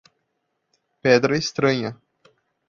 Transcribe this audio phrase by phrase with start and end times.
[1.03, 1.95] Pedra estranha